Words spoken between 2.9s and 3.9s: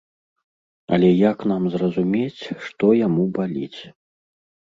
яму баліць?